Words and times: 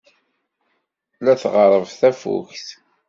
La 1.23 1.33
tɣerreb 1.41 1.85
tafukt. 1.99 2.67